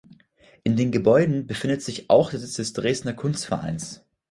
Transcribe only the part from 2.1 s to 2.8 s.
der Sitz des